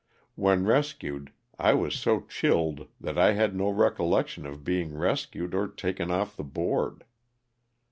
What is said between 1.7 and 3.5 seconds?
was so chilled that I